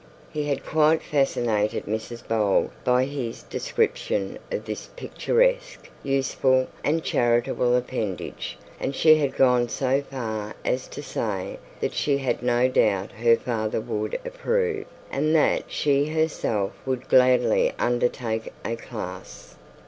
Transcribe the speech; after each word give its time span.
He 0.31 0.45
had 0.47 0.65
quite 0.65 1.03
fascinated 1.03 1.85
Mrs 1.85 2.27
Bold 2.27 2.71
by 2.83 3.05
his 3.05 3.43
description 3.43 4.39
of 4.51 4.65
this 4.65 4.87
picturesque, 4.95 5.87
useful, 6.01 6.65
and 6.83 7.03
charitable 7.03 7.77
appendage, 7.77 8.57
and 8.79 8.95
she 8.95 9.17
had 9.19 9.35
gone 9.37 9.69
so 9.69 10.01
far 10.01 10.55
as 10.65 10.87
to 10.87 11.03
say 11.03 11.59
that 11.81 11.93
she 11.93 12.17
had 12.17 12.41
no 12.41 12.67
doubt 12.67 13.11
her 13.11 13.35
father 13.35 13.79
would 13.79 14.17
approve, 14.25 14.85
and 15.11 15.35
that 15.35 15.65
she 15.67 16.07
herself 16.07 16.71
would 16.83 17.07
gladly 17.07 17.71
undertake 17.77 18.51
a 18.65 18.75
class. 18.75 19.55